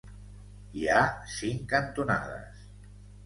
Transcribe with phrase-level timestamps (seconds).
[0.77, 1.01] Hi ha
[1.33, 2.65] cinc cantonades.